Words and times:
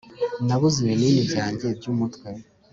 nabuze 0.45 0.77
ibinini 0.81 1.21
byanjye 1.29 1.65
by’umutwe 1.77 2.27